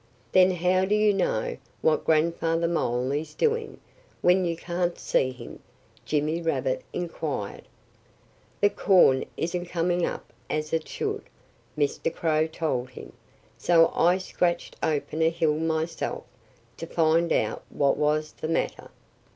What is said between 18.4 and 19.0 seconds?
matter."